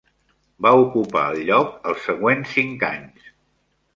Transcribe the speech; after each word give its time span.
Va 0.65 0.69
ocupar 0.85 1.21
el 1.33 1.41
lloc 1.51 1.77
els 1.91 2.07
següents 2.11 2.57
cinc 2.57 2.87
anys. 2.91 3.29